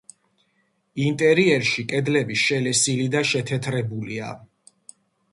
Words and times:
ინტერიერში 1.07 1.83
კედლები 1.91 2.37
შელესილი 2.43 3.05
და 3.17 3.21
შეთეთრებულია. 3.33 4.31